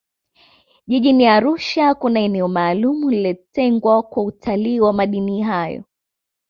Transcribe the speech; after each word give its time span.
jijini 0.87 1.27
arusha 1.27 1.95
kuna 1.95 2.19
eneo 2.19 2.47
maalumu 2.47 3.09
lililotengwa 3.09 4.03
kwa 4.03 4.23
utalii 4.23 4.79
wa 4.79 4.93
madini 4.93 5.41
hayo 5.43 5.83